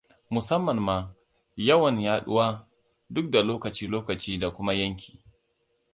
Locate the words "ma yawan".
0.87-1.97